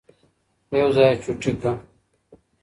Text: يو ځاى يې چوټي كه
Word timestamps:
يو 0.79 0.89
ځاى 0.95 1.09
يې 1.13 1.17
چوټي 1.23 1.53
كه 1.61 1.71